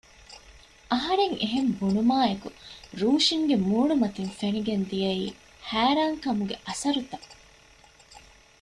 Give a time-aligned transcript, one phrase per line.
[0.91, 2.49] އަހަރެން އެހެން ބުނުމާއެކު
[3.01, 5.25] ރޫޝިންގެ މޫނުމަތިން ފެނިގެން ދިޔައީ
[5.69, 7.27] ހައިރާން ކަމުގެ އަސަރުތައް